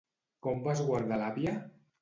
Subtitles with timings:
[0.47, 1.57] Com va esguardar l'àvia?